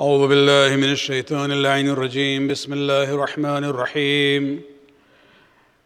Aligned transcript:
أعوذ 0.00 0.28
بالله 0.28 0.76
من 0.76 0.92
الشيطان 0.92 1.52
اللعين 1.52 1.88
الرجيم. 1.88 2.48
بسم 2.48 2.72
الله 2.72 3.14
الرحمن 3.14 3.64
الرحيم. 3.64 4.60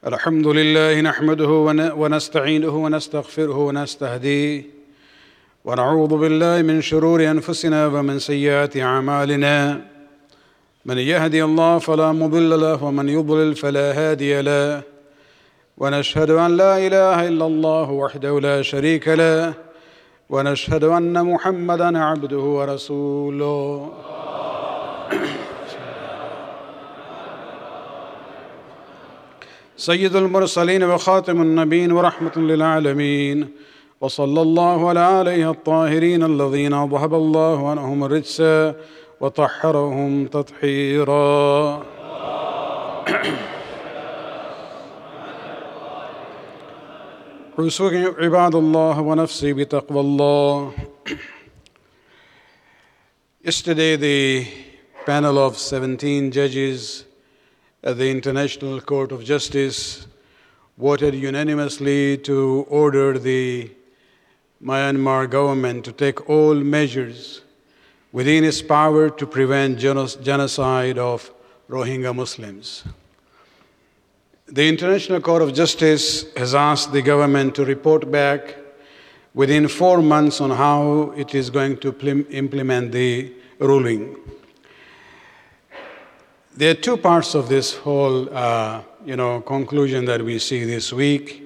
الحمد 0.07 0.47
لله 0.47 1.01
نحمده 1.01 1.49
ون- 1.49 1.93
ونستعينه 1.93 2.77
ونستغفره 2.85 3.57
ونستهديه. 3.57 4.63
ونعوذ 5.65 6.09
بالله 6.09 6.63
من 6.63 6.81
شرور 6.81 7.31
أنفسنا 7.31 7.87
ومن 7.87 8.19
سيئات 8.19 8.77
أعمالنا. 8.77 9.81
من 10.87 10.99
يهدي 10.99 11.45
الله 11.45 11.79
فلا 11.79 12.13
مضل 12.13 12.61
له 12.61 12.85
ومن 12.85 13.09
يضلل 13.09 13.55
فلا 13.55 13.93
هادي 13.93 14.43
له. 14.43 14.83
ونشهد 15.79 16.31
أن 16.31 16.57
لا 16.57 16.87
إله 16.87 17.29
إلا 17.29 17.47
الله 17.47 17.91
وحده 17.91 18.41
لا 18.41 18.63
شريك 18.63 19.09
له. 19.09 19.64
ونشهد 20.31 20.85
أن 20.85 21.27
محمدا 21.27 21.99
عبده 21.99 22.39
ورسوله. 22.39 23.93
سيد 29.77 30.17
المرسلين 30.17 30.83
وخاتم 30.85 31.43
النبيين 31.43 31.93
ورحمة 31.93 32.33
للعالمين. 32.37 33.49
وصلى 34.01 34.43
الله 34.43 34.89
على 34.89 35.21
آله 35.21 35.51
الطاهرين 35.51 36.23
الذين 36.23 36.75
أذهب 36.75 37.15
الله 37.15 37.71
عنهم 37.71 38.05
الرجس 38.05 38.43
وطهرهم 39.21 40.27
تطهيرا. 40.27 41.83
أوصيكم 47.60 48.24
عباد 48.24 48.56
الله 48.56 49.02
ونفسي 49.02 49.54
بتقوى 49.54 50.00
الله 50.00 50.74
Yesterday, 53.44 53.96
the 53.96 54.48
panel 55.06 55.38
of 55.38 55.58
17 55.58 56.32
judges 56.32 57.06
at 57.84 57.98
the 57.98 58.10
International 58.12 58.82
Court 58.82 59.12
of 59.12 59.24
Justice 59.24 60.08
voted 60.78 61.16
unanimously 61.16 62.18
to 62.18 62.66
order 62.70 63.18
the 63.18 63.72
Myanmar 64.64 65.30
government 65.30 65.86
to 65.86 65.92
take 65.94 66.30
all 66.30 66.54
measures 66.56 67.42
within 68.12 68.44
its 68.44 68.62
power 68.62 69.10
to 69.10 69.26
prevent 69.26 69.80
geno- 69.80 70.08
genocide 70.08 70.98
of 70.98 71.32
Rohingya 71.70 72.14
Muslims. 72.16 72.84
The 74.47 74.69
International 74.69 75.23
Court 75.23 75.41
of 75.41 75.55
Justice 75.55 76.31
has 76.37 76.55
asked 76.55 76.93
the 76.93 77.01
government 77.01 77.55
to 77.55 77.65
report 77.65 78.11
back 78.11 78.55
within 79.33 79.69
four 79.69 80.03
months 80.03 80.39
on 80.39 80.51
how 80.51 81.15
it 81.17 81.35
is 81.35 81.49
going 81.49 81.79
to 81.79 82.27
implement 82.31 82.93
the 82.93 83.33
ruling. 83.59 84.17
There 86.55 86.73
are 86.73 86.75
two 86.75 86.99
parts 86.99 87.35
of 87.35 87.49
this 87.49 87.75
whole, 87.75 88.29
uh, 88.37 88.83
you 89.07 89.17
know, 89.17 89.41
conclusion 89.41 90.05
that 90.05 90.23
we 90.23 90.39
see 90.39 90.65
this 90.65 90.93
week. 90.93 91.43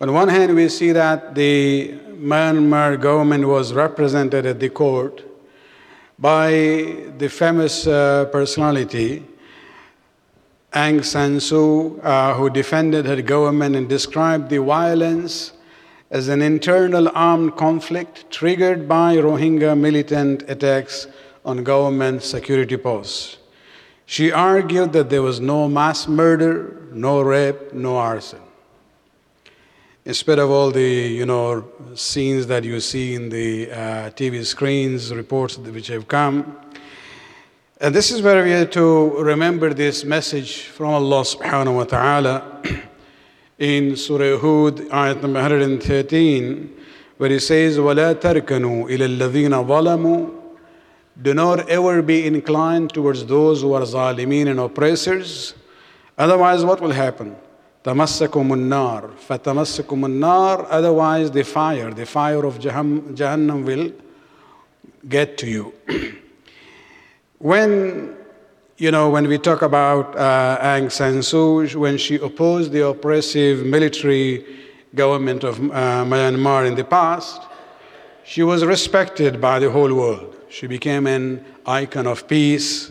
On 0.00 0.10
one 0.10 0.28
hand, 0.28 0.54
we 0.54 0.70
see 0.70 0.92
that 0.92 1.34
the 1.34 1.98
Myanmar 2.16 2.98
government 2.98 3.46
was 3.46 3.74
represented 3.74 4.46
at 4.46 4.58
the 4.58 4.70
court 4.70 5.22
by 6.18 6.50
the 7.18 7.28
famous 7.28 7.86
uh, 7.86 8.24
personality 8.32 9.22
Aung 10.72 11.04
San 11.04 11.36
Suu, 11.36 12.02
uh, 12.04 12.34
who 12.34 12.50
defended 12.50 13.06
her 13.06 13.22
government 13.22 13.76
and 13.76 13.88
described 13.88 14.50
the 14.50 14.58
violence 14.58 15.52
as 16.10 16.28
an 16.28 16.42
internal 16.42 17.10
armed 17.14 17.56
conflict 17.56 18.30
triggered 18.30 18.88
by 18.88 19.16
Rohingya 19.16 19.78
militant 19.78 20.42
attacks 20.48 21.06
on 21.44 21.64
government 21.64 22.22
security 22.22 22.76
posts. 22.76 23.38
She 24.04 24.30
argued 24.30 24.92
that 24.92 25.10
there 25.10 25.22
was 25.22 25.40
no 25.40 25.68
mass 25.68 26.06
murder, 26.06 26.86
no 26.92 27.22
rape, 27.22 27.72
no 27.72 27.96
arson. 27.96 28.40
In 30.04 30.14
spite 30.14 30.38
of 30.38 30.50
all 30.50 30.70
the 30.70 30.80
you 30.80 31.26
know 31.26 31.66
scenes 31.94 32.46
that 32.46 32.62
you 32.62 32.78
see 32.78 33.14
in 33.14 33.28
the 33.28 33.70
uh, 33.72 33.76
TV 34.10 34.44
screens, 34.44 35.12
reports 35.12 35.58
which 35.58 35.88
have 35.88 36.06
come, 36.06 36.56
and 37.83 37.95
this 37.95 38.11
is 38.11 38.21
where 38.21 38.43
we 38.43 38.51
have 38.51 38.69
to 38.71 39.17
remember 39.17 39.73
this 39.73 40.03
message 40.03 40.65
from 40.65 40.93
Allah 40.93 41.21
subhanahu 41.21 41.77
wa 41.77 41.83
ta'ala 41.83 42.61
in 43.57 43.95
Surah 43.95 44.37
Hud, 44.37 44.77
ayat 44.89 45.21
number 45.23 45.39
113, 45.39 46.77
where 47.17 47.29
He 47.31 47.39
says, 47.39 47.79
وَلَا 47.79 48.13
تَرْكَنُوا 48.13 48.87
إِلَى 48.87 49.17
الَّذِينَ 49.17 49.65
ظَلَمُوا 49.65 50.31
Do 51.23 51.33
not 51.33 51.69
ever 51.69 52.03
be 52.03 52.27
inclined 52.27 52.93
towards 52.93 53.25
those 53.25 53.61
who 53.61 53.73
are 53.73 53.81
zalimeen 53.81 54.47
and 54.47 54.59
oppressors. 54.59 55.55
Otherwise, 56.19 56.63
what 56.63 56.81
will 56.81 56.91
happen? 56.91 57.35
تَمَسَّكُمُ 57.83 58.29
النَّارِ 58.29 59.09
فَتَمَسَّكُمُ 59.27 60.05
النَّارِ 60.05 60.67
Otherwise, 60.69 61.31
the 61.31 61.43
fire, 61.43 61.91
the 61.91 62.05
fire 62.05 62.45
of 62.45 62.59
Jahannam, 62.59 63.15
Jahannam 63.15 63.65
will 63.65 63.91
get 65.09 65.39
to 65.39 65.47
you. 65.47 65.73
When, 67.38 68.16
you 68.78 68.90
know, 68.90 69.10
when 69.10 69.28
we 69.28 69.36
talk 69.36 69.60
about 69.60 70.16
uh, 70.16 70.58
Aung 70.58 70.90
San 70.90 71.18
Suu, 71.18 71.68
Kyi, 71.68 71.76
when 71.76 71.98
she 71.98 72.14
opposed 72.16 72.72
the 72.72 72.86
oppressive 72.86 73.66
military 73.66 74.42
government 74.94 75.44
of 75.44 75.58
uh, 75.58 76.04
Myanmar 76.06 76.66
in 76.66 76.74
the 76.76 76.84
past, 76.84 77.42
she 78.24 78.42
was 78.42 78.64
respected 78.64 79.38
by 79.38 79.58
the 79.58 79.70
whole 79.70 79.92
world. 79.92 80.34
She 80.48 80.66
became 80.66 81.06
an 81.06 81.44
icon 81.66 82.06
of 82.06 82.26
peace 82.26 82.90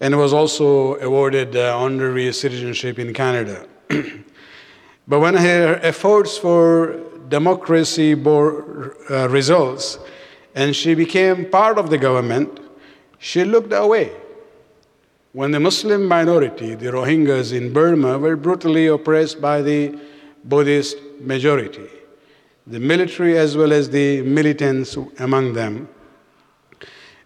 and 0.00 0.18
was 0.18 0.34
also 0.34 0.96
awarded 0.96 1.56
uh, 1.56 1.78
honorary 1.78 2.30
citizenship 2.34 2.98
in 2.98 3.14
Canada. 3.14 3.66
but 5.08 5.20
when 5.20 5.34
her 5.34 5.80
efforts 5.82 6.36
for 6.36 7.00
democracy 7.28 8.12
bore 8.12 8.94
uh, 9.10 9.28
results 9.30 9.98
and 10.54 10.76
she 10.76 10.94
became 10.94 11.48
part 11.50 11.78
of 11.78 11.88
the 11.88 11.96
government, 11.96 12.67
she 13.18 13.44
looked 13.44 13.72
away. 13.72 14.12
When 15.32 15.50
the 15.50 15.60
Muslim 15.60 16.06
minority, 16.06 16.74
the 16.74 16.86
Rohingyas 16.86 17.52
in 17.52 17.72
Burma, 17.72 18.18
were 18.18 18.36
brutally 18.36 18.86
oppressed 18.86 19.40
by 19.40 19.62
the 19.62 19.98
Buddhist 20.44 20.96
majority, 21.20 21.88
the 22.66 22.80
military 22.80 23.36
as 23.36 23.56
well 23.56 23.72
as 23.72 23.90
the 23.90 24.22
militants 24.22 24.96
among 25.18 25.52
them. 25.52 25.88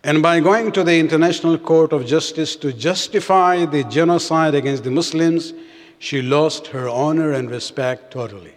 And 0.04 0.20
by 0.20 0.40
going 0.40 0.72
to 0.72 0.82
the 0.82 0.98
International 0.98 1.56
Court 1.56 1.92
of 1.92 2.04
Justice 2.04 2.56
to 2.56 2.72
justify 2.72 3.64
the 3.66 3.84
genocide 3.84 4.54
against 4.54 4.82
the 4.82 4.90
Muslims, 4.90 5.54
she 6.00 6.20
lost 6.20 6.66
her 6.68 6.88
honor 6.88 7.32
and 7.32 7.48
respect 7.48 8.12
totally. 8.12 8.54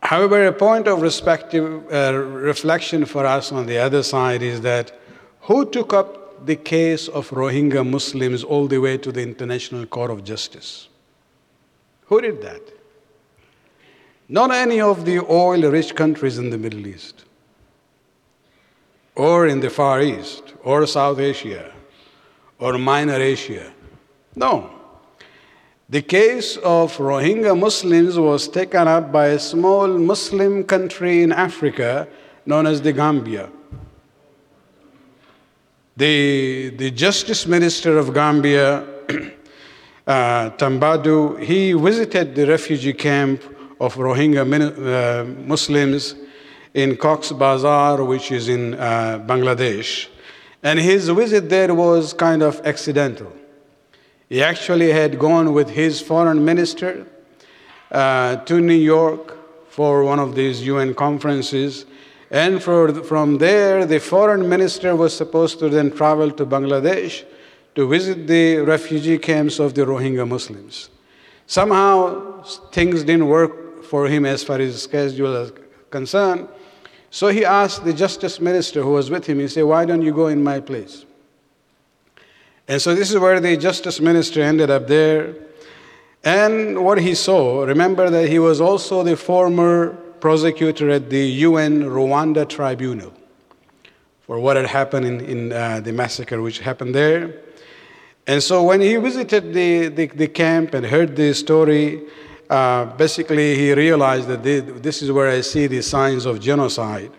However, 0.00 0.46
a 0.46 0.52
point 0.52 0.88
of 0.88 1.02
respective, 1.02 1.84
uh, 1.92 2.14
reflection 2.14 3.04
for 3.04 3.26
us 3.26 3.52
on 3.52 3.66
the 3.66 3.76
other 3.76 4.02
side 4.02 4.42
is 4.42 4.62
that 4.62 4.98
who 5.48 5.64
took 5.64 5.94
up 5.94 6.44
the 6.44 6.54
case 6.56 7.08
of 7.08 7.30
Rohingya 7.30 7.82
Muslims 7.82 8.44
all 8.44 8.66
the 8.68 8.78
way 8.78 8.98
to 8.98 9.10
the 9.10 9.22
International 9.22 9.86
Court 9.86 10.10
of 10.10 10.22
Justice? 10.22 10.88
Who 12.04 12.20
did 12.20 12.42
that? 12.42 12.60
Not 14.28 14.50
any 14.50 14.78
of 14.78 15.06
the 15.06 15.20
oil 15.20 15.62
rich 15.70 15.94
countries 15.94 16.36
in 16.36 16.50
the 16.50 16.58
Middle 16.58 16.86
East, 16.86 17.24
or 19.16 19.46
in 19.46 19.60
the 19.60 19.70
Far 19.70 20.02
East, 20.02 20.52
or 20.62 20.86
South 20.86 21.18
Asia, 21.18 21.72
or 22.58 22.76
Minor 22.76 23.16
Asia. 23.16 23.72
No. 24.36 24.68
The 25.88 26.02
case 26.02 26.58
of 26.58 26.94
Rohingya 26.98 27.58
Muslims 27.58 28.18
was 28.18 28.48
taken 28.48 28.86
up 28.86 29.10
by 29.10 29.28
a 29.28 29.38
small 29.38 29.88
Muslim 29.88 30.64
country 30.64 31.22
in 31.22 31.32
Africa 31.32 32.06
known 32.44 32.66
as 32.66 32.82
the 32.82 32.92
Gambia. 32.92 33.48
The, 35.98 36.68
the 36.76 36.92
Justice 36.92 37.44
Minister 37.44 37.98
of 37.98 38.14
Gambia, 38.14 38.84
uh, 40.06 40.50
Tambadou, 40.50 41.42
he 41.42 41.72
visited 41.72 42.36
the 42.36 42.46
refugee 42.46 42.92
camp 42.92 43.42
of 43.80 43.96
Rohingya 43.96 44.44
uh, 44.46 45.24
Muslims 45.44 46.14
in 46.72 46.96
Cox's 46.96 47.32
Bazar, 47.32 48.04
which 48.04 48.30
is 48.30 48.48
in 48.48 48.74
uh, 48.74 49.18
Bangladesh. 49.26 50.06
And 50.62 50.78
his 50.78 51.08
visit 51.08 51.48
there 51.48 51.74
was 51.74 52.12
kind 52.12 52.42
of 52.44 52.64
accidental. 52.64 53.32
He 54.28 54.40
actually 54.40 54.92
had 54.92 55.18
gone 55.18 55.52
with 55.52 55.68
his 55.68 56.00
foreign 56.00 56.44
minister 56.44 57.08
uh, 57.90 58.36
to 58.36 58.60
New 58.60 58.72
York 58.72 59.36
for 59.68 60.04
one 60.04 60.20
of 60.20 60.36
these 60.36 60.64
UN 60.64 60.94
conferences. 60.94 61.86
And 62.30 62.62
for, 62.62 62.92
from 63.04 63.38
there, 63.38 63.86
the 63.86 64.00
foreign 64.00 64.48
minister 64.48 64.94
was 64.94 65.16
supposed 65.16 65.58
to 65.60 65.68
then 65.68 65.90
travel 65.90 66.30
to 66.32 66.44
Bangladesh 66.44 67.24
to 67.74 67.88
visit 67.88 68.26
the 68.26 68.58
refugee 68.58 69.18
camps 69.18 69.58
of 69.58 69.74
the 69.74 69.82
Rohingya 69.82 70.28
Muslims. 70.28 70.90
Somehow, 71.46 72.42
things 72.72 73.04
didn't 73.04 73.28
work 73.28 73.84
for 73.84 74.06
him 74.06 74.26
as 74.26 74.44
far 74.44 74.58
as 74.58 74.74
his 74.74 74.82
schedule 74.82 75.34
is 75.36 75.52
concerned. 75.90 76.48
So 77.10 77.28
he 77.28 77.44
asked 77.44 77.84
the 77.84 77.94
justice 77.94 78.40
minister 78.40 78.82
who 78.82 78.92
was 78.92 79.08
with 79.08 79.26
him, 79.26 79.38
he 79.38 79.48
said, 79.48 79.62
Why 79.62 79.86
don't 79.86 80.02
you 80.02 80.12
go 80.12 80.26
in 80.26 80.42
my 80.42 80.60
place? 80.60 81.06
And 82.66 82.82
so 82.82 82.94
this 82.94 83.10
is 83.10 83.18
where 83.18 83.40
the 83.40 83.56
justice 83.56 83.98
minister 83.98 84.42
ended 84.42 84.68
up 84.68 84.86
there. 84.86 85.34
And 86.22 86.84
what 86.84 87.00
he 87.00 87.14
saw, 87.14 87.62
remember 87.62 88.10
that 88.10 88.28
he 88.28 88.38
was 88.38 88.60
also 88.60 89.02
the 89.02 89.16
former 89.16 89.96
prosecutor 90.20 90.90
at 90.90 91.10
the 91.10 91.24
UN 91.48 91.82
Rwanda 91.82 92.48
Tribunal 92.48 93.12
for 94.26 94.38
what 94.38 94.56
had 94.56 94.66
happened 94.66 95.06
in, 95.06 95.20
in 95.20 95.52
uh, 95.52 95.80
the 95.80 95.92
massacre 95.92 96.42
which 96.42 96.58
happened 96.58 96.94
there. 96.94 97.34
And 98.26 98.42
so 98.42 98.62
when 98.62 98.80
he 98.82 98.96
visited 98.96 99.54
the, 99.54 99.88
the, 99.88 100.06
the 100.06 100.28
camp 100.28 100.74
and 100.74 100.84
heard 100.84 101.16
the 101.16 101.32
story, 101.32 102.02
uh, 102.50 102.84
basically 102.96 103.56
he 103.56 103.72
realized 103.72 104.28
that 104.28 104.42
this 104.42 105.02
is 105.02 105.10
where 105.10 105.30
I 105.30 105.40
see 105.40 105.66
the 105.66 105.82
signs 105.82 106.26
of 106.26 106.40
genocide. 106.40 107.10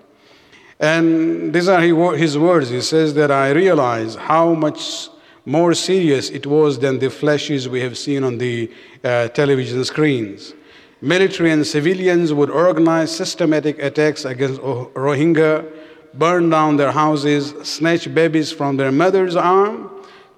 And 0.80 1.52
these 1.54 1.68
are 1.68 1.82
his 1.82 2.38
words. 2.38 2.70
He 2.70 2.82
says 2.82 3.14
that 3.16 3.32
I 3.32 3.50
realize 3.50 4.16
how 4.16 4.54
much 4.54 5.10
more 5.46 5.74
serious 5.74 6.30
it 6.30 6.46
was 6.46 6.80
than 6.80 7.00
the 7.00 7.10
flashes 7.10 7.68
we 7.68 7.82
have 7.82 7.98
seen 7.98 8.24
on 8.24 8.38
the 8.38 8.72
uh, 9.04 9.28
television 9.30 9.84
screens. 9.84 10.54
Military 11.02 11.52
and 11.52 11.66
civilians 11.66 12.34
would 12.34 12.50
organize 12.50 13.16
systematic 13.16 13.80
attacks 13.80 14.26
against 14.26 14.60
Rohingya, 14.62 15.66
burn 16.14 16.50
down 16.50 16.76
their 16.76 16.92
houses, 16.92 17.54
snatch 17.64 18.14
babies 18.14 18.52
from 18.52 18.76
their 18.76 18.92
mother's 18.92 19.38
arm, 19.38 19.90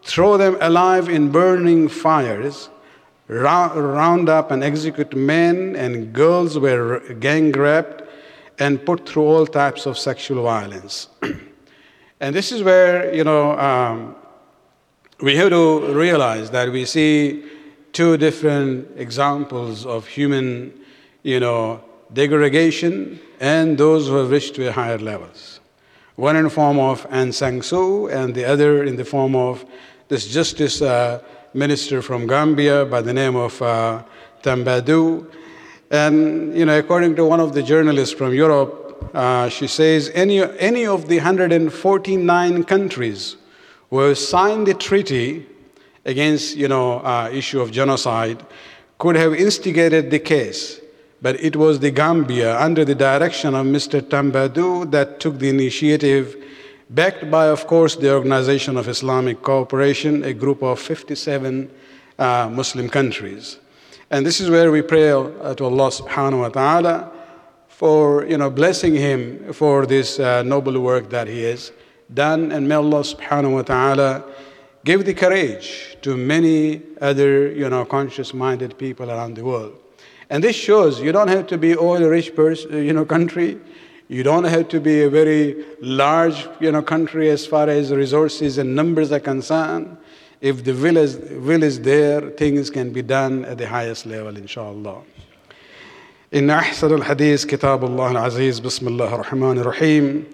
throw 0.03 0.37
them 0.37 0.57
alive 0.61 1.09
in 1.09 1.31
burning 1.31 1.87
fires, 1.87 2.69
round 3.27 4.29
up 4.29 4.51
and 4.51 4.63
execute 4.63 5.15
men 5.15 5.75
and 5.75 6.13
girls 6.13 6.59
were 6.59 6.99
gang 7.19 7.51
raped 7.53 8.03
and 8.59 8.85
put 8.85 9.07
through 9.07 9.23
all 9.23 9.47
types 9.47 9.87
of 9.87 9.97
sexual 9.97 10.43
violence. 10.43 11.07
and 12.19 12.35
this 12.35 12.51
is 12.51 12.61
where, 12.61 13.11
you 13.13 13.23
know, 13.23 13.57
um, 13.57 14.15
we 15.21 15.35
have 15.37 15.49
to 15.49 15.93
realize 15.93 16.51
that 16.51 16.71
we 16.71 16.85
see 16.85 17.45
two 17.93 18.17
different 18.17 18.87
examples 18.97 19.85
of 19.85 20.07
human, 20.07 20.73
you 21.23 21.39
know, 21.39 21.83
degradation 22.13 23.19
and 23.39 23.77
those 23.77 24.07
who 24.07 24.15
have 24.15 24.31
reached 24.31 24.55
to 24.55 24.71
higher 24.71 24.97
levels. 24.97 25.59
One 26.15 26.35
in 26.35 26.43
the 26.43 26.49
form 26.49 26.77
of 26.79 27.09
Aung 27.09 27.33
San 27.33 27.61
Suu 27.61 28.11
and 28.11 28.35
the 28.35 28.45
other 28.45 28.83
in 28.83 28.95
the 28.95 29.05
form 29.05 29.35
of 29.35 29.65
this 30.07 30.27
justice 30.27 30.81
uh, 30.81 31.21
minister 31.53 32.01
from 32.01 32.27
Gambia 32.27 32.85
by 32.85 33.01
the 33.01 33.13
name 33.13 33.35
of 33.35 33.61
uh, 33.61 34.03
Tambadou. 34.43 35.25
And, 35.89 36.55
you 36.55 36.65
know, 36.65 36.77
according 36.77 37.15
to 37.15 37.25
one 37.25 37.39
of 37.39 37.53
the 37.53 37.63
journalists 37.63 38.15
from 38.15 38.33
Europe, 38.33 39.09
uh, 39.13 39.49
she 39.49 39.67
says 39.67 40.11
any, 40.13 40.41
any 40.59 40.85
of 40.85 41.07
the 41.07 41.17
149 41.17 42.63
countries 42.63 43.37
who 43.89 43.99
have 43.99 44.17
signed 44.17 44.67
the 44.67 44.73
treaty 44.73 45.45
against, 46.05 46.55
you 46.55 46.67
know, 46.67 46.99
uh, 46.99 47.29
issue 47.31 47.61
of 47.61 47.71
genocide 47.71 48.43
could 48.97 49.15
have 49.15 49.33
instigated 49.33 50.11
the 50.11 50.19
case. 50.19 50.79
But 51.21 51.39
it 51.39 51.55
was 51.55 51.79
the 51.79 51.91
Gambia, 51.91 52.59
under 52.59 52.83
the 52.83 52.95
direction 52.95 53.53
of 53.53 53.65
Mr. 53.65 54.01
Tambadou, 54.01 54.89
that 54.91 55.19
took 55.19 55.37
the 55.37 55.49
initiative 55.49 56.35
backed 56.89 57.29
by, 57.29 57.47
of 57.47 57.67
course, 57.67 57.95
the 57.95 58.13
Organization 58.13 58.75
of 58.77 58.87
Islamic 58.87 59.41
Cooperation, 59.41 60.23
a 60.23 60.33
group 60.33 60.61
of 60.61 60.79
57 60.79 61.69
uh, 62.19 62.49
Muslim 62.51 62.89
countries. 62.89 63.57
And 64.09 64.25
this 64.25 64.41
is 64.41 64.49
where 64.49 64.71
we 64.71 64.81
pray 64.81 65.11
uh, 65.11 65.53
to 65.55 65.65
Allah 65.65 65.89
subhanahu 65.89 66.39
wa 66.41 66.49
ta'ala 66.49 67.11
for 67.69 68.25
you 68.25 68.37
know, 68.37 68.49
blessing 68.49 68.93
him 68.93 69.53
for 69.53 69.85
this 69.85 70.19
uh, 70.19 70.43
noble 70.43 70.79
work 70.81 71.09
that 71.11 71.27
he 71.27 71.43
has 71.43 71.71
done. 72.13 72.51
And 72.51 72.67
may 72.67 72.75
Allah 72.75 73.01
subhanahu 73.01 73.53
wa 73.53 73.61
ta'ala 73.61 74.23
give 74.84 75.04
the 75.04 75.14
courage 75.14 75.96
to 76.02 76.16
many 76.16 76.82
other 77.00 77.52
you 77.52 77.68
know, 77.68 77.84
conscious 77.84 78.32
minded 78.32 78.78
people 78.78 79.10
around 79.10 79.34
the 79.34 79.44
world. 79.44 79.74
And 80.30 80.42
this 80.42 80.56
shows 80.56 81.00
you 81.00 81.12
don't 81.12 81.28
have 81.28 81.46
to 81.48 81.58
be 81.58 81.76
oil 81.76 82.02
rich 82.08 82.34
person, 82.34 82.84
you 82.84 82.92
know, 82.92 83.04
country. 83.04 83.58
You 84.08 84.22
don't 84.22 84.44
have 84.44 84.68
to 84.68 84.80
be 84.80 85.02
a 85.02 85.10
very 85.10 85.64
large 85.80 86.48
you 86.60 86.70
know, 86.70 86.82
country 86.82 87.28
as 87.30 87.44
far 87.44 87.68
as 87.68 87.92
resources 87.92 88.58
and 88.58 88.74
numbers 88.74 89.10
are 89.10 89.20
concerned. 89.20 89.96
If 90.40 90.64
the 90.64 90.72
will 90.72 90.96
is, 90.96 91.16
will 91.16 91.62
is 91.62 91.80
there, 91.80 92.30
things 92.30 92.70
can 92.70 92.92
be 92.92 93.02
done 93.02 93.44
at 93.44 93.58
the 93.58 93.66
highest 93.66 94.06
level, 94.06 94.36
inshallah. 94.36 95.02
إن 96.34 96.50
أحسن 96.50 96.94
الحديث 96.94 97.46
كتاب 97.46 97.84
الله 97.84 98.10
العزيز 98.10 98.60
بسم 98.60 98.88
الله 98.88 99.14
الرحمن 99.14 99.58
الرحيم 99.58 100.24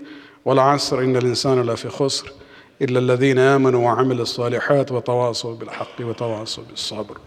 والعصر 0.45 0.99
إن 0.99 1.17
الإنسان 1.17 1.63
لفي 1.63 1.89
خسر 1.89 2.33
إلا 2.82 3.00
الذين 3.00 3.40
آمنوا 3.40 3.86
وعملوا 3.86 4.22
الصالحات 4.22 4.92
وتواصوا 4.92 5.56
بالحق 5.56 5.98
وتواصوا 6.02 6.64
بالصبر. 6.70 7.18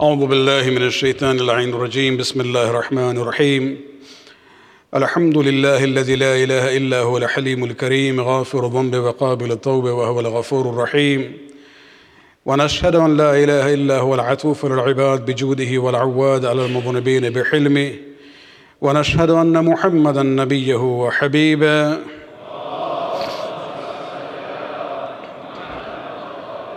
أعوذ 0.00 0.26
بالله 0.26 0.70
من 0.70 0.86
الشيطان 0.86 1.36
اللعين 1.40 1.74
الرجيم. 1.74 2.16
بسم 2.16 2.40
الله 2.40 2.70
الرحمن 2.70 3.18
الرحيم. 3.18 3.87
الحمد 4.96 5.38
لله 5.38 5.84
الذي 5.84 6.16
لا 6.16 6.36
إله 6.36 6.76
إلا 6.76 7.00
هو 7.00 7.16
الحليم 7.18 7.64
الكريم 7.64 8.20
غافر 8.20 8.66
الذنب 8.66 8.96
وقابل 8.96 9.52
التوبة 9.52 9.92
وهو 9.92 10.20
الغفور 10.20 10.70
الرحيم 10.70 11.32
ونشهد 12.46 12.94
أن 12.94 13.16
لا 13.16 13.44
إله 13.44 13.74
إلا 13.74 13.98
هو 13.98 14.14
العتوف 14.14 14.66
للعباد 14.66 15.24
بجوده 15.30 15.78
والعواد 15.78 16.44
على 16.44 16.66
المذنبين 16.66 17.30
بحلمه 17.30 17.92
ونشهد 18.80 19.30
أن 19.30 19.64
محمدا 19.64 20.22
نبيه 20.22 20.76
وحبيبه 20.76 21.98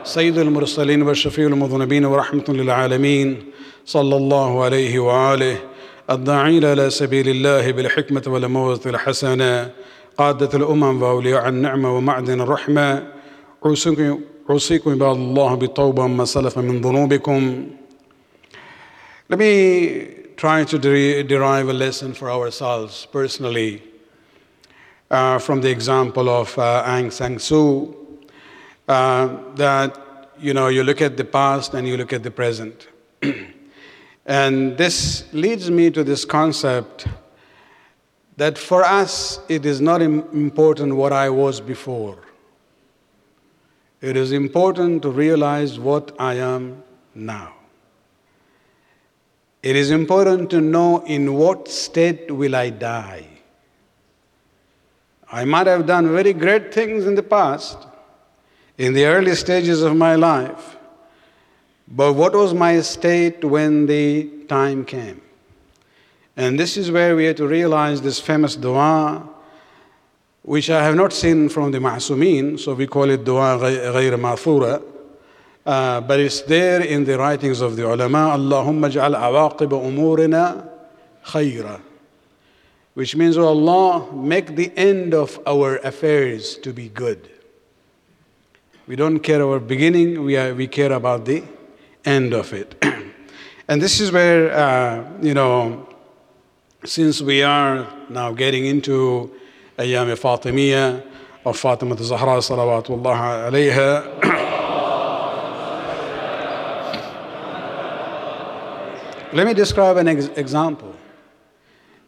سيد 0.03 0.37
المرسلين 0.37 1.01
والشفيع 1.01 1.47
المذنبين 1.47 2.05
ورحمة 2.05 2.45
للعالمين 2.49 3.43
صلى 3.85 4.15
الله 4.15 4.63
عليه 4.63 4.99
وآله 4.99 5.70
الداعين 6.09 6.63
إلى 6.63 6.89
سبيل 6.89 7.29
الله 7.29 7.71
بالحكمة 7.71 8.23
والموعظة 8.27 8.89
الحسنة 8.89 9.71
قادة 10.17 10.57
الأمم 10.57 11.03
وأولياء 11.03 11.49
النعمة 11.49 11.97
ومعدن 11.97 12.41
الرحمة 12.41 13.07
أوصيكم 14.49 14.91
عباد 14.91 15.15
الله 15.15 15.55
بالتوبة 15.55 16.07
ما 16.07 16.25
سلف 16.25 16.57
من 16.57 16.81
ذنوبكم 16.81 17.67
Let 19.29 19.39
me 19.39 20.07
try 20.35 20.65
to 20.65 20.77
derive 20.77 21.69
a 21.69 21.73
lesson 21.73 22.13
for 22.13 22.29
ourselves 22.29 23.07
personally 23.13 23.81
uh, 25.09 25.39
from 25.39 25.61
the 25.61 25.69
example 25.69 26.29
of 26.29 26.57
uh, 26.59 26.83
Aung 26.85 27.13
San 27.13 27.37
Suu 27.37 27.95
uh, 28.89 29.29
that 29.55 30.29
you 30.37 30.53
know 30.53 30.67
you 30.67 30.83
look 30.83 31.01
at 31.01 31.15
the 31.15 31.23
past 31.23 31.73
and 31.73 31.87
you 31.87 31.95
look 31.95 32.11
at 32.11 32.23
the 32.23 32.31
present. 32.31 32.87
And 34.25 34.77
this 34.77 35.31
leads 35.33 35.69
me 35.71 35.89
to 35.91 36.03
this 36.03 36.25
concept 36.25 37.07
that 38.37 38.57
for 38.57 38.83
us 38.83 39.39
it 39.49 39.65
is 39.65 39.81
not 39.81 40.01
important 40.01 40.95
what 40.95 41.13
I 41.13 41.29
was 41.29 41.59
before. 41.59 42.17
It 44.01 44.17
is 44.17 44.31
important 44.31 45.03
to 45.03 45.11
realize 45.11 45.79
what 45.79 46.15
I 46.19 46.35
am 46.35 46.83
now. 47.13 47.53
It 49.61 49.75
is 49.75 49.91
important 49.91 50.49
to 50.51 50.61
know 50.61 51.03
in 51.05 51.35
what 51.35 51.67
state 51.67 52.31
will 52.31 52.55
I 52.55 52.71
die. 52.71 53.27
I 55.31 55.45
might 55.45 55.67
have 55.67 55.85
done 55.85 56.11
very 56.11 56.33
great 56.33 56.73
things 56.73 57.05
in 57.05 57.15
the 57.15 57.23
past, 57.23 57.77
in 58.77 58.93
the 58.93 59.05
early 59.05 59.35
stages 59.35 59.81
of 59.83 59.95
my 59.95 60.15
life. 60.15 60.77
But 61.93 62.13
what 62.13 62.33
was 62.33 62.53
my 62.53 62.79
state 62.79 63.43
when 63.43 63.85
the 63.85 64.29
time 64.47 64.85
came? 64.85 65.21
And 66.37 66.57
this 66.57 66.77
is 66.77 66.89
where 66.89 67.17
we 67.17 67.25
have 67.25 67.35
to 67.35 67.47
realize 67.47 68.01
this 68.01 68.17
famous 68.17 68.55
dua, 68.55 69.27
which 70.43 70.69
I 70.69 70.83
have 70.83 70.95
not 70.95 71.11
seen 71.11 71.49
from 71.49 71.71
the 71.71 71.79
Ma'sumin, 71.79 72.57
so 72.57 72.73
we 72.75 72.87
call 72.87 73.09
it 73.09 73.25
dua 73.25 73.57
ghayr 73.59 74.17
ma'thura. 74.17 74.81
Uh, 75.65 75.99
but 75.99 76.21
it's 76.21 76.41
there 76.43 76.81
in 76.81 77.03
the 77.03 77.17
writings 77.17 77.59
of 77.59 77.75
the 77.75 77.85
ulama, 77.85 78.37
Allahumma 78.37 78.89
ja'al 78.89 79.13
awaqib 79.13 79.69
umurina 79.69 80.67
khayra. 81.25 81.81
Which 82.93 83.17
means, 83.17 83.37
oh 83.37 83.47
Allah, 83.47 84.13
make 84.13 84.55
the 84.55 84.71
end 84.77 85.13
of 85.13 85.39
our 85.45 85.75
affairs 85.77 86.55
to 86.59 86.71
be 86.71 86.87
good. 86.87 87.29
We 88.87 88.95
don't 88.95 89.19
care 89.19 89.43
our 89.43 89.59
beginning, 89.59 90.23
we, 90.23 90.37
are, 90.37 90.53
we 90.53 90.67
care 90.67 90.93
about 90.93 91.25
the 91.25 91.43
end 92.05 92.33
of 92.33 92.53
it. 92.53 92.75
And 93.67 93.81
this 93.81 94.01
is 94.01 94.11
where, 94.11 94.51
uh, 94.51 95.03
you 95.21 95.33
know, 95.33 95.87
since 96.83 97.21
we 97.21 97.41
are 97.41 97.87
now 98.09 98.33
getting 98.33 98.65
into 98.65 99.31
Ayyam 99.77 100.13
Fatimiyya 100.17 101.01
of 101.45 101.57
Fatima 101.57 101.95
Zahra 101.97 102.39
salawatullah 102.39 103.49
alayha, 103.49 104.21
Let 109.33 109.47
me 109.47 109.53
describe 109.53 109.95
an 109.95 110.09
ex- 110.09 110.27
example. 110.35 110.93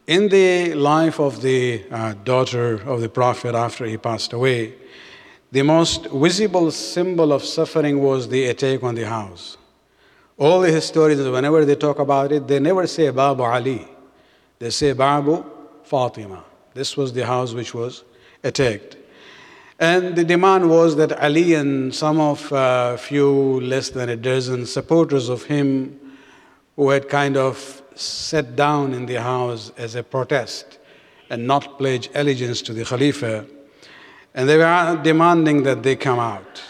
In 0.08 0.28
the 0.28 0.74
life 0.74 1.22
of 1.22 1.42
the 1.42 1.86
uh, 1.90 2.16
daughter 2.26 2.82
of 2.86 3.00
the 3.00 3.08
Prophet 3.08 3.56
after 3.56 3.86
he 3.86 3.96
passed 3.96 4.34
away, 4.34 4.74
the 5.50 5.62
most 5.62 6.08
visible 6.08 6.70
symbol 6.72 7.32
of 7.32 7.42
suffering 7.46 8.02
was 8.02 8.28
the 8.28 8.48
attack 8.48 8.84
on 8.84 8.96
the 8.96 9.08
house. 9.08 9.56
All 10.38 10.62
the 10.62 10.72
historians, 10.72 11.28
whenever 11.28 11.64
they 11.64 11.76
talk 11.76 12.00
about 12.00 12.32
it, 12.32 12.48
they 12.48 12.60
never 12.60 12.88
say 12.88 13.10
Babu 13.12 13.44
Ali. 13.44 13.88
They 14.60 14.72
say 14.72 14.94
Babu 14.94 15.44
Fatima. 15.84 16.44
This 16.74 16.98
was 16.98 17.14
the 17.14 17.26
house 17.26 17.54
which 17.54 17.74
was 17.74 18.04
attacked. 18.44 18.98
And 19.80 20.16
the 20.16 20.24
demand 20.24 20.70
was 20.70 20.96
that 20.96 21.12
Ali 21.24 21.54
and 21.54 21.94
some 21.94 22.20
of 22.20 22.52
a 22.52 22.56
uh, 22.56 22.98
few 22.98 23.62
less 23.62 23.90
than 23.90 24.10
a 24.10 24.16
dozen 24.16 24.66
supporters 24.66 25.30
of 25.30 25.44
him 25.44 26.00
who 26.76 26.90
had 26.90 27.10
kind 27.10 27.38
of 27.38 27.82
sat 27.96 28.56
down 28.56 28.94
in 28.94 29.06
the 29.06 29.22
house 29.22 29.72
as 29.78 29.96
a 29.96 30.04
protest 30.04 30.80
and 31.30 31.46
not 31.46 31.78
pledge 31.78 32.10
allegiance 32.16 32.62
to 32.64 32.74
the 32.74 32.86
Khalifa. 32.86 33.46
And 34.34 34.50
they 34.50 34.58
were 34.58 35.00
demanding 35.04 35.64
that 35.64 35.84
they 35.84 35.96
come 35.96 36.20
out 36.20 36.62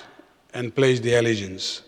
and 0.54 0.76
pledge 0.76 1.00
the 1.02 1.16
allegiance. 1.16 1.82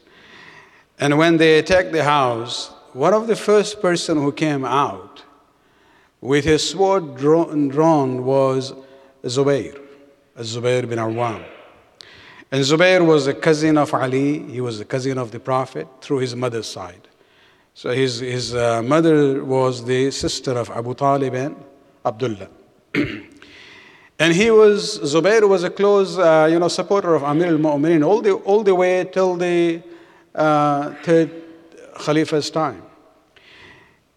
And 0.99 1.17
when 1.17 1.37
they 1.37 1.59
attacked 1.59 1.91
the 1.91 2.03
house, 2.03 2.71
one 2.93 3.13
of 3.13 3.27
the 3.27 3.35
first 3.35 3.81
person 3.81 4.17
who 4.17 4.31
came 4.31 4.63
out 4.63 5.23
with 6.21 6.45
his 6.45 6.67
sword 6.67 7.17
drawn 7.17 8.23
was 8.23 8.73
Zubayr, 9.23 9.77
Zubayr 10.39 10.87
bin 10.87 10.99
Awam. 10.99 11.43
And 12.51 12.63
Zubayr 12.63 13.05
was 13.05 13.27
a 13.27 13.33
cousin 13.33 13.77
of 13.77 13.93
Ali, 13.93 14.39
he 14.39 14.61
was 14.61 14.79
a 14.79 14.85
cousin 14.85 15.17
of 15.17 15.31
the 15.31 15.39
Prophet 15.39 15.87
through 15.99 16.19
his 16.19 16.35
mother's 16.35 16.67
side. 16.67 17.07
So 17.73 17.89
his, 17.89 18.19
his 18.19 18.55
uh, 18.55 18.81
mother 18.81 19.43
was 19.43 19.83
the 19.83 20.09
sister 20.11 20.51
of 20.51 20.69
Abu 20.69 20.93
Talib 20.93 21.33
and 21.33 21.55
Abdullah. 22.05 22.47
and 22.93 24.33
he 24.33 24.49
was, 24.51 24.99
Zubair 24.99 25.47
was 25.49 25.63
a 25.63 25.69
close, 25.69 26.17
uh, 26.17 26.47
you 26.49 26.57
know, 26.57 26.69
supporter 26.69 27.13
of 27.15 27.23
Amir 27.23 27.47
al-Mu'mineen 27.47 28.07
all 28.07 28.21
the, 28.21 28.31
all 28.31 28.63
the 28.63 28.73
way 28.73 29.03
till 29.03 29.35
the 29.35 29.81
uh, 30.35 30.93
third 31.03 31.31
Khalifa's 31.99 32.49
time. 32.49 32.81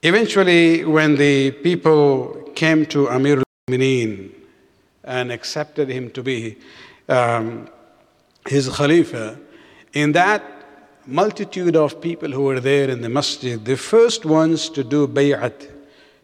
Eventually, 0.03 0.85
when 0.85 1.17
the 1.17 1.51
people 1.51 2.51
came 2.55 2.87
to 2.87 3.09
Amir 3.09 3.39
al-Mu'mineen 3.39 4.31
and 5.05 5.33
accepted 5.33 5.89
him 5.89 6.11
to 6.11 6.23
be 6.23 6.57
um, 7.09 7.69
his 8.47 8.69
Khalifa, 8.69 9.39
in 9.93 10.13
that 10.13 10.43
multitude 11.07 11.75
of 11.75 12.01
people 12.01 12.31
who 12.31 12.43
were 12.43 12.61
there 12.61 12.91
in 12.91 13.01
the 13.01 13.09
masjid, 13.09 13.65
the 13.65 13.77
first 13.77 14.25
ones 14.25 14.69
to 14.69 14.85
do 14.85 15.09
bay'at, 15.09 15.71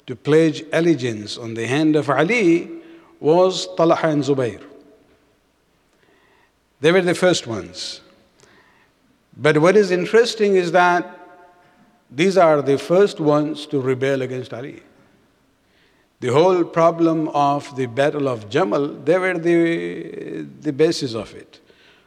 to 0.06 0.14
pledge 0.14 0.62
allegiance 0.72 1.38
on 1.38 1.54
the 1.54 1.66
hand 1.66 1.96
of 1.96 2.10
Ali, 2.10 2.68
was 3.18 3.66
Talha 3.76 4.08
and 4.08 4.22
Zubayr. 4.22 4.62
They 6.80 6.92
were 6.92 7.00
the 7.00 7.14
first 7.14 7.46
ones. 7.46 8.02
But 9.36 9.58
what 9.58 9.76
is 9.76 9.90
interesting 9.90 10.56
is 10.56 10.72
that 10.72 11.18
these 12.10 12.36
are 12.36 12.62
the 12.62 12.78
first 12.78 13.18
ones 13.18 13.66
to 13.66 13.80
rebel 13.80 14.22
against 14.22 14.54
Ali. 14.54 14.82
The 16.20 16.32
whole 16.32 16.64
problem 16.64 17.28
of 17.28 17.74
the 17.76 17.86
Battle 17.86 18.28
of 18.28 18.48
Jamal, 18.48 18.88
they 18.88 19.18
were 19.18 19.36
the, 19.36 20.46
the 20.60 20.72
basis 20.72 21.14
of 21.14 21.34
it. 21.34 21.60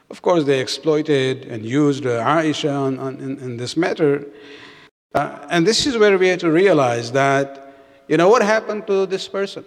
Of 0.09 0.21
course, 0.21 0.45
they 0.45 0.61
exploited 0.61 1.45
and 1.45 1.65
used 1.65 2.05
uh, 2.05 2.23
Aisha 2.23 2.73
on, 2.73 2.97
on, 2.97 3.15
in, 3.17 3.37
in, 3.39 3.57
this 3.57 3.75
matter. 3.75 4.25
Uh, 5.13 5.45
and 5.49 5.67
this 5.67 5.85
is 5.85 5.97
where 5.97 6.17
we 6.17 6.29
have 6.29 6.39
to 6.39 6.49
realize 6.49 7.11
that, 7.11 7.75
you 8.07 8.15
know, 8.15 8.29
what 8.29 8.41
happened 8.41 8.87
to 8.87 9.05
this 9.05 9.27
person? 9.27 9.65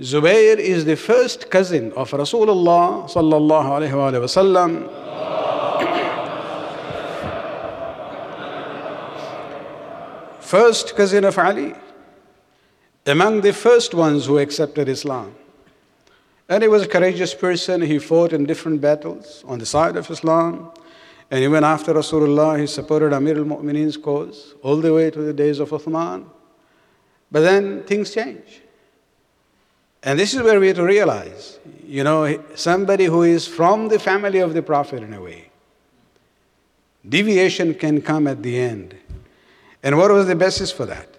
Zubayr 0.00 0.56
is 0.56 0.84
the 0.84 0.94
first 0.94 1.50
cousin 1.50 1.92
of 1.94 2.12
Rasulullah 2.12 3.10
sallallahu 3.10 3.90
alaihi 3.90 3.90
wasallam. 3.90 5.07
First 10.48 10.96
cousin 10.96 11.24
of 11.24 11.38
Ali, 11.38 11.74
among 13.04 13.42
the 13.42 13.52
first 13.52 13.92
ones 13.92 14.24
who 14.24 14.38
accepted 14.38 14.88
Islam. 14.88 15.34
And 16.48 16.62
he 16.62 16.68
was 16.68 16.84
a 16.84 16.88
courageous 16.88 17.34
person. 17.34 17.82
He 17.82 17.98
fought 17.98 18.32
in 18.32 18.46
different 18.46 18.80
battles 18.80 19.44
on 19.46 19.58
the 19.58 19.66
side 19.66 19.96
of 19.96 20.10
Islam. 20.10 20.70
And 21.30 21.44
even 21.44 21.64
after 21.64 21.92
Rasulullah, 21.92 22.58
he 22.58 22.66
supported 22.66 23.12
Amir 23.12 23.36
al 23.36 23.44
Mu'mineen's 23.44 23.98
cause 23.98 24.54
all 24.62 24.76
the 24.76 24.94
way 24.94 25.10
to 25.10 25.20
the 25.20 25.34
days 25.34 25.60
of 25.60 25.68
Uthman. 25.68 26.24
But 27.30 27.40
then 27.40 27.82
things 27.82 28.14
change. 28.14 28.62
And 30.02 30.18
this 30.18 30.32
is 30.32 30.40
where 30.40 30.58
we 30.58 30.68
have 30.68 30.76
to 30.76 30.84
realize, 30.84 31.58
you 31.84 32.04
know, 32.04 32.42
somebody 32.54 33.04
who 33.04 33.22
is 33.22 33.46
from 33.46 33.88
the 33.88 33.98
family 33.98 34.38
of 34.38 34.54
the 34.54 34.62
Prophet 34.62 35.02
in 35.02 35.12
a 35.12 35.20
way. 35.20 35.50
Deviation 37.06 37.74
can 37.74 38.00
come 38.00 38.26
at 38.26 38.42
the 38.42 38.58
end. 38.58 38.96
And 39.87 39.97
what 39.97 40.11
was 40.11 40.27
the 40.27 40.35
basis 40.35 40.71
for 40.71 40.85
that? 40.85 41.09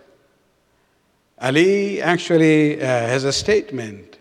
Ali 1.41 2.01
actually 2.01 2.81
uh, 2.81 2.87
has 2.87 3.25
a 3.25 3.33
statement 3.33 4.19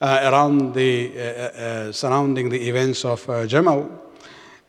uh, 0.00 0.30
around 0.32 0.74
the, 0.74 1.12
uh, 1.14 1.20
uh, 1.20 1.92
surrounding 1.92 2.48
the 2.48 2.68
events 2.68 3.04
of 3.04 3.26
Jamal. 3.46 3.90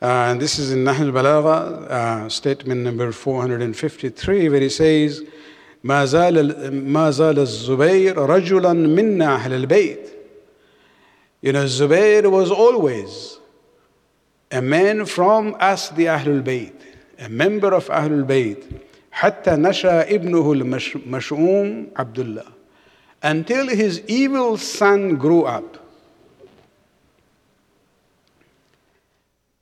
and 0.01 0.41
this 0.41 0.59
is 0.59 0.73
in 0.73 0.83
Nahj 0.83 1.11
Balagha, 1.11 2.29
statement 2.29 2.81
number 2.81 3.11
453, 3.11 4.49
where 4.49 4.59
he 4.59 4.69
says, 4.69 5.23
ما 5.83 6.05
زال 6.05 6.73
ما 6.73 7.11
زال 7.11 7.39
الزبير 7.39 8.17
رجلا 8.17 8.73
منا 8.73 9.35
أهل 9.35 9.65
البيت. 9.65 10.09
You 11.41 11.53
know, 11.53 11.65
Zubair 11.65 12.29
was 12.29 12.51
always 12.51 13.39
a 14.51 14.61
man 14.61 15.05
from 15.05 15.55
us, 15.59 15.89
the 15.89 16.05
Ahlul 16.05 16.43
Bayt, 16.43 16.79
a 17.17 17.29
member 17.29 17.73
of 17.73 17.87
Ahlul 17.87 18.25
Bayt. 18.25 18.81
حتى 19.15 19.51
نشأ 19.51 20.01
ابنه 20.15 20.51
المشؤوم 20.53 21.87
عبد 21.95 22.19
الله 22.19 22.45
until 23.23 23.67
his 23.67 24.01
evil 24.07 24.57
son 24.57 25.15
grew 25.15 25.43
up. 25.43 25.77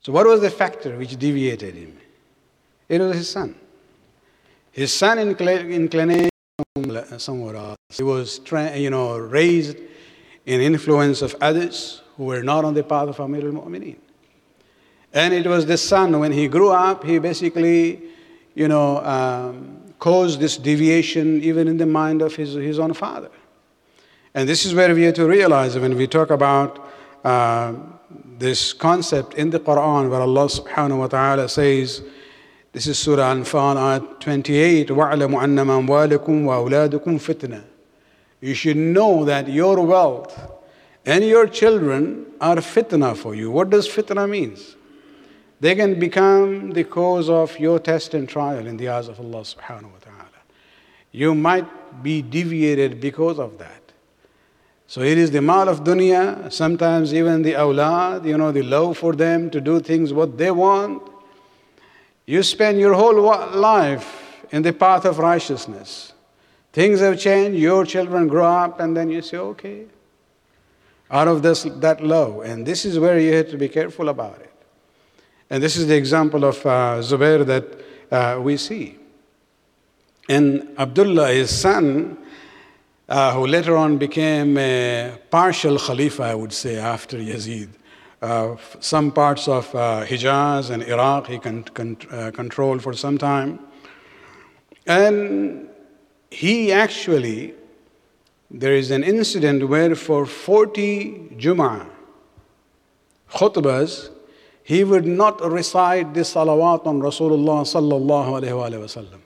So, 0.01 0.13
what 0.13 0.25
was 0.25 0.41
the 0.41 0.49
factor 0.49 0.97
which 0.97 1.17
deviated 1.17 1.75
him? 1.75 1.97
It 2.87 3.01
was 3.01 3.17
his 3.17 3.29
son. 3.29 3.55
His 4.71 4.93
son 4.93 5.19
inclination 5.19 6.29
somewhere 7.17 7.55
else. 7.55 7.77
He 7.89 8.03
was, 8.03 8.39
you 8.75 8.89
know, 8.89 9.17
raised 9.17 9.77
in 10.45 10.61
influence 10.61 11.21
of 11.21 11.35
others 11.41 12.01
who 12.17 12.25
were 12.25 12.43
not 12.43 12.65
on 12.65 12.73
the 12.73 12.83
path 12.83 13.09
of 13.09 13.19
Amir 13.19 13.45
al-Mu'mineen. 13.45 13.97
And 15.13 15.33
it 15.33 15.45
was 15.47 15.65
the 15.65 15.77
son, 15.77 16.17
when 16.19 16.31
he 16.31 16.47
grew 16.47 16.69
up, 16.69 17.03
he 17.03 17.19
basically, 17.19 18.01
you 18.55 18.67
know, 18.67 18.97
um, 19.05 19.93
caused 19.99 20.39
this 20.39 20.57
deviation 20.57 21.41
even 21.41 21.67
in 21.67 21.77
the 21.77 21.85
mind 21.85 22.21
of 22.21 22.35
his, 22.35 22.53
his 22.53 22.79
own 22.79 22.93
father. 22.93 23.29
And 24.33 24.47
this 24.47 24.65
is 24.65 24.73
where 24.73 24.93
we 24.93 25.03
have 25.03 25.15
to 25.15 25.27
realize 25.27 25.77
when 25.77 25.95
we 25.97 26.07
talk 26.07 26.29
about 26.29 26.87
uh, 27.23 27.73
this 28.37 28.73
concept 28.73 29.33
in 29.33 29.49
the 29.49 29.59
Quran, 29.59 30.09
where 30.09 30.21
Allah 30.21 30.45
subhanahu 30.45 30.99
wa 30.99 31.07
ta'ala 31.07 31.49
says, 31.49 32.01
this 32.71 32.85
is 32.87 32.99
Surah 32.99 33.33
Anfal, 33.33 33.75
ayat 33.75 34.19
28, 34.19 34.89
وَاعْلَمُوا 34.89 35.43
أَنَّمَا 35.43 35.87
أَمْوَالِكُمْ 35.87 36.43
وَأَوْلَادُكُمْ 36.45 37.19
فِتْنَةً 37.19 37.63
You 38.41 38.53
should 38.53 38.77
know 38.77 39.25
that 39.25 39.47
your 39.47 39.83
wealth 39.85 40.39
and 41.05 41.23
your 41.23 41.47
children 41.47 42.27
are 42.39 42.57
fitna 42.57 43.17
for 43.17 43.33
you. 43.33 43.49
What 43.49 43.71
does 43.71 43.87
fitna 43.87 44.29
means? 44.29 44.75
They 45.64 45.74
can 45.74 45.98
become 45.98 46.72
the 46.72 46.84
cause 46.84 47.30
of 47.30 47.58
your 47.58 47.78
test 47.78 48.12
and 48.12 48.28
trial 48.28 48.66
in 48.66 48.76
the 48.76 48.90
eyes 48.90 49.08
of 49.08 49.18
Allah 49.18 49.40
subhanahu 49.40 49.92
wa 49.92 49.98
ta'ala. 49.98 50.40
You 51.10 51.34
might 51.34 52.02
be 52.02 52.20
deviated 52.20 53.00
because 53.00 53.38
of 53.38 53.56
that. 53.56 53.80
So 54.86 55.00
it 55.00 55.16
is 55.16 55.30
the 55.30 55.40
mal 55.40 55.70
of 55.70 55.82
dunya, 55.82 56.52
sometimes 56.52 57.14
even 57.14 57.40
the 57.40 57.52
awlad, 57.52 58.26
you 58.26 58.36
know, 58.36 58.52
the 58.52 58.62
love 58.62 58.98
for 58.98 59.14
them 59.14 59.48
to 59.52 59.58
do 59.58 59.80
things 59.80 60.12
what 60.12 60.36
they 60.36 60.50
want. 60.50 61.02
You 62.26 62.42
spend 62.42 62.78
your 62.78 62.92
whole 62.92 63.22
life 63.58 64.44
in 64.50 64.60
the 64.60 64.74
path 64.74 65.06
of 65.06 65.18
righteousness. 65.18 66.12
Things 66.74 67.00
have 67.00 67.18
changed, 67.18 67.58
your 67.58 67.86
children 67.86 68.28
grow 68.28 68.44
up, 68.44 68.80
and 68.80 68.94
then 68.94 69.08
you 69.08 69.22
say, 69.22 69.38
okay, 69.38 69.86
out 71.10 71.26
of 71.26 71.40
this, 71.40 71.62
that 71.62 72.04
love. 72.04 72.42
And 72.44 72.66
this 72.66 72.84
is 72.84 72.98
where 72.98 73.18
you 73.18 73.32
have 73.32 73.48
to 73.48 73.56
be 73.56 73.70
careful 73.70 74.10
about 74.10 74.40
it. 74.40 74.53
And 75.50 75.62
this 75.62 75.76
is 75.76 75.86
the 75.86 75.96
example 75.96 76.44
of 76.44 76.64
uh, 76.64 77.00
Zubair 77.00 77.44
that 77.46 77.64
uh, 78.10 78.40
we 78.40 78.56
see. 78.56 78.96
And 80.28 80.68
Abdullah, 80.78 81.32
his 81.32 81.50
son, 81.50 82.16
uh, 83.08 83.34
who 83.34 83.46
later 83.46 83.76
on 83.76 83.98
became 83.98 84.56
a 84.56 85.18
partial 85.30 85.78
Khalifa, 85.78 86.22
I 86.22 86.34
would 86.34 86.52
say, 86.52 86.76
after 86.76 87.18
Yazid. 87.18 87.68
Uh, 88.22 88.56
some 88.80 89.12
parts 89.12 89.48
of 89.48 89.74
uh, 89.74 90.02
Hijaz 90.06 90.70
and 90.70 90.82
Iraq 90.84 91.26
he 91.26 91.38
con- 91.38 91.64
con- 91.64 91.98
uh, 92.10 92.30
controlled 92.30 92.82
for 92.82 92.94
some 92.94 93.18
time. 93.18 93.58
And 94.86 95.68
he 96.30 96.72
actually, 96.72 97.54
there 98.50 98.74
is 98.74 98.90
an 98.90 99.04
incident 99.04 99.68
where 99.68 99.94
for 99.94 100.24
40 100.24 101.36
Jum'ah 101.36 101.86
khutbahs, 103.30 104.10
he 104.64 104.82
would 104.82 105.04
not 105.04 105.44
recite 105.44 106.14
this 106.14 106.32
salawat 106.34 106.86
on 106.86 106.98
Rasulullah 106.98 107.62
sallallahu 107.68 108.40
alayhi 108.40 108.80
wa 108.80 108.86
sallam. 108.88 109.20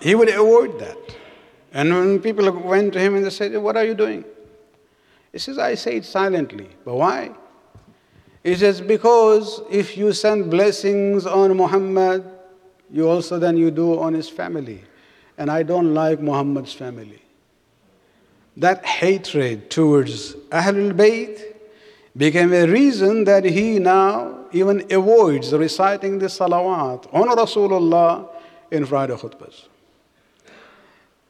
He 0.00 0.14
would 0.14 0.30
avoid 0.30 0.78
that. 0.78 1.16
And 1.74 1.92
when 1.92 2.20
people 2.20 2.50
went 2.50 2.94
to 2.94 2.98
him 2.98 3.14
and 3.16 3.26
they 3.26 3.30
said, 3.30 3.54
What 3.58 3.76
are 3.76 3.84
you 3.84 3.94
doing? 3.94 4.24
He 5.32 5.38
says, 5.38 5.58
I 5.58 5.74
say 5.74 5.96
it 5.96 6.06
silently. 6.06 6.70
But 6.82 6.94
why? 6.94 7.32
He 8.42 8.54
says, 8.54 8.80
Because 8.80 9.60
if 9.70 9.98
you 9.98 10.14
send 10.14 10.50
blessings 10.50 11.26
on 11.26 11.54
Muhammad, 11.54 12.24
you 12.90 13.06
also 13.06 13.38
then 13.38 13.58
you 13.58 13.70
do 13.70 13.98
on 14.00 14.14
his 14.14 14.30
family. 14.30 14.82
And 15.36 15.50
I 15.50 15.62
don't 15.62 15.92
like 15.92 16.20
Muhammad's 16.20 16.72
family. 16.72 17.20
That 18.56 18.84
hatred 18.84 19.70
towards 19.70 20.34
Ahlul 20.50 20.92
Bayt 20.92 21.54
became 22.16 22.52
a 22.52 22.66
reason 22.66 23.24
that 23.24 23.44
he 23.44 23.78
now 23.78 24.46
even 24.52 24.86
avoids 24.90 25.52
reciting 25.52 26.18
the 26.18 26.26
salawat 26.26 27.12
on 27.12 27.28
Rasulullah 27.36 28.28
in 28.70 28.86
Friday 28.86 29.14
khutbahs. 29.14 29.66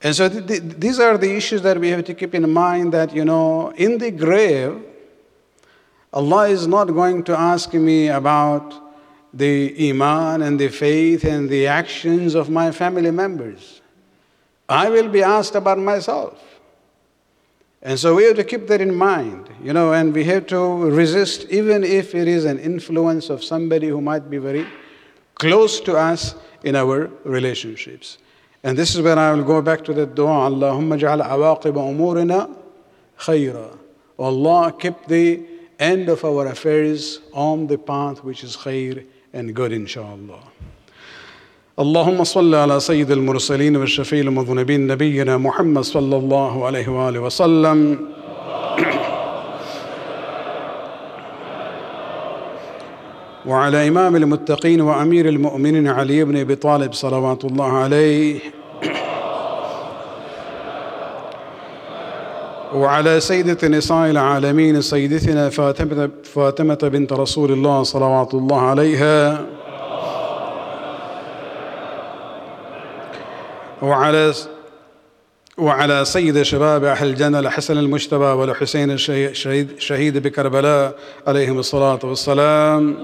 And 0.02 0.14
so 0.14 0.28
th- 0.28 0.47
th- 0.47 0.62
these 0.78 1.00
are 1.00 1.18
the 1.18 1.35
issues 1.35 1.62
that 1.62 1.80
we 1.80 1.88
have 1.88 2.04
to 2.04 2.14
keep 2.14 2.35
in 2.35 2.49
mind 2.52 2.92
that, 2.92 3.14
you 3.14 3.25
know, 3.25 3.71
in 3.71 3.99
the 3.99 4.11
grave, 4.11 4.83
Allah 6.12 6.49
is 6.49 6.66
not 6.66 6.85
going 6.85 7.25
to 7.25 7.37
ask 7.37 7.73
me 7.75 8.09
about 8.09 8.75
the 9.35 9.90
iman 9.90 10.42
and 10.42 10.59
the 10.61 10.68
faith 10.68 11.25
and 11.25 11.49
the 11.49 11.66
actions 11.66 12.35
of 12.35 12.49
my 12.49 12.71
family 12.71 13.11
members. 13.11 13.80
I 14.68 14.88
will 14.90 15.09
be 15.09 15.23
asked 15.23 15.54
about 15.54 15.78
myself. 15.78 16.56
And 17.83 17.99
so 17.99 18.14
we 18.14 18.25
have 18.25 18.37
to 18.37 18.45
keep 18.45 18.66
that 18.68 18.80
in 18.80 18.95
mind, 18.95 19.49
you 19.62 19.73
know, 19.73 19.92
and 19.92 20.12
we 20.12 20.25
have 20.25 20.47
to 20.49 20.59
resist, 20.90 21.47
even 21.50 21.85
if 21.85 22.14
it 22.14 22.26
is 22.26 22.45
an 22.45 22.59
influence 22.59 23.30
of 23.30 23.45
somebody 23.45 23.88
who 23.88 24.00
might 24.00 24.28
be 24.30 24.38
very 24.38 24.66
close 25.35 25.80
to 25.80 25.97
us 25.97 26.35
in 26.64 26.75
our 26.75 27.11
relationships. 27.25 28.18
And 28.62 28.76
this 28.76 28.95
is 28.95 29.02
where 29.02 29.18
I 29.18 29.33
will 29.33 29.45
go 29.45 29.62
back 29.62 29.85
to 29.85 29.92
the 29.92 30.06
dua, 30.06 30.50
Allahumma 30.50 30.99
ja'al 30.99 31.25
awaqib 31.25 31.75
umurina 31.75 32.52
khayra. 33.18 33.78
Allah 34.18 34.75
keep 34.76 35.06
the 35.06 35.45
end 35.78 36.09
of 36.09 36.25
our 36.25 36.47
affairs 36.47 37.21
on 37.33 37.66
the 37.66 37.78
path 37.78 38.25
which 38.25 38.42
is 38.42 38.56
khair 38.56 39.04
and 39.33 39.54
good 39.54 39.73
inshallah. 39.73 40.42
اللهم 41.80 42.25
صل 42.25 42.54
على 42.54 42.80
سيد 42.80 43.11
المرسلين 43.11 43.76
والشفيع 43.76 44.21
المذنبين 44.21 44.87
نبينا 44.87 45.37
محمد 45.37 45.83
صلى 45.85 46.16
الله 46.16 46.66
عليه 46.66 46.88
وآله 46.88 47.21
وسلم. 47.21 47.99
وعلى 53.47 53.88
إمام 53.88 54.16
المتقين 54.16 54.80
وأمير 54.80 55.28
المؤمنين 55.28 55.88
علي 55.88 56.25
بن 56.25 56.37
أبي 56.37 56.54
طالب 56.54 56.92
صلوات 56.92 57.45
الله 57.45 57.73
عليه. 57.73 58.38
وعلى 62.74 63.20
سيدة 63.20 63.68
نساء 63.68 64.11
العالمين 64.11 64.81
سيدتنا 64.81 65.48
فاطمة 66.24 66.79
بنت 66.83 67.12
رسول 67.12 67.53
الله 67.53 67.83
صلوات 67.83 68.35
الله 68.35 68.61
عليها. 68.61 69.46
وعلى 73.83 74.33
وعلى 75.59 76.05
سيد 76.05 76.43
شباب 76.43 76.85
أهل 76.85 77.09
الجنة 77.09 77.39
الحسن 77.39 77.79
المجتبى 77.79 78.25
والحسين 78.25 78.91
الشهيد 78.91 79.79
شهيد 79.79 80.19
بكربلاء 80.19 80.95
عليهم 81.27 81.59
الصلاة 81.59 81.99
والسلام. 82.05 82.97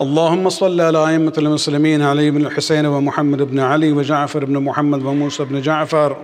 اللهم 0.00 0.48
صل 0.48 0.80
على 0.80 1.08
أئمة 1.08 1.32
المسلمين 1.38 2.02
علي 2.02 2.30
بن 2.30 2.46
الحسين 2.46 2.86
ومحمد 2.86 3.42
بن 3.42 3.60
علي 3.60 3.92
وجعفر 3.92 4.44
بن 4.44 4.58
محمد 4.58 5.02
وموسى 5.02 5.44
بن 5.44 5.60
جعفر 5.60 6.16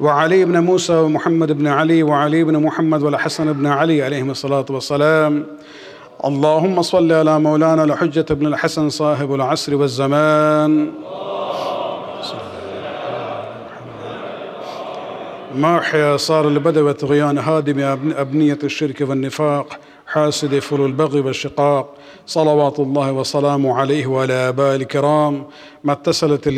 وعلي 0.00 0.44
بن 0.44 0.58
موسى 0.58 0.92
ومحمد 0.92 1.52
بن 1.52 1.66
علي 1.66 2.02
وعلي 2.02 2.44
بن 2.44 2.62
محمد 2.62 3.02
والحسن 3.02 3.52
بن 3.52 3.66
علي 3.66 4.02
عليهم 4.02 4.30
الصلاة 4.30 4.66
والسلام. 4.70 5.46
اللهم 6.24 6.82
صل 6.82 7.12
على 7.12 7.38
مولانا 7.38 7.84
الحجة 7.84 8.34
بن 8.34 8.46
الحسن 8.46 8.88
صاحب 8.88 9.34
العصر 9.34 9.76
والزمان. 9.76 10.92
ما 15.54 15.80
حيا 15.80 16.16
صار 16.16 16.48
البدو 16.48 16.92
طغيان 16.92 17.38
هادم 17.38 17.80
أبنية 18.16 18.58
الشرك 18.64 19.00
والنفاق. 19.00 19.78
حاسد 20.14 20.58
فل 20.58 20.80
البغي 20.80 21.20
والشقاق. 21.20 21.94
صلوات 22.26 22.80
الله 22.80 23.12
وسلامه 23.12 23.74
عليه 23.74 24.06
وعلى 24.06 24.32
آباء 24.32 24.76
الكرام. 24.76 25.46
ما 25.84 25.92
اتصلت 25.92 26.48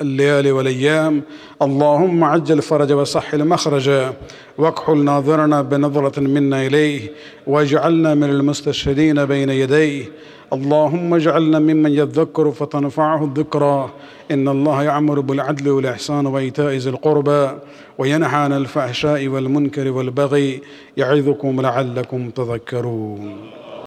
الليالي 0.00 0.52
والأيام. 0.52 1.22
اللهم 1.62 2.24
عجل 2.24 2.62
فرج 2.62 2.92
وسحل 2.92 3.44
مخرجا 3.44 4.12
واكحل 4.58 4.98
ناظرنا 5.04 5.62
بنظرة 5.62 6.20
منا 6.20 6.66
إليه. 6.66 7.12
واجعلنا 7.46 8.14
من 8.14 8.30
المستشهدين 8.30 9.24
بين 9.24 9.50
يديه. 9.50 10.04
اللهم 10.52 11.14
اجعلنا 11.14 11.58
ممن 11.58 11.92
يذكر 11.92 12.50
فتنفعه 12.50 13.24
الذكرى. 13.24 13.90
إن 14.30 14.48
الله 14.48 14.82
يعمر 14.82 15.20
بالعدل 15.20 15.68
والإحسان 15.68 16.26
وإيتاء 16.26 16.72
ذي 16.72 16.90
القربى 16.90 17.50
وينهى 17.98 18.36
عن 18.36 18.52
الفحشاء 18.52 19.28
والمنكر 19.28 19.90
والبغي 19.90 20.60
يعظكم 20.96 21.60
لعلكم 21.60 22.30
تذكرون. 22.30 23.36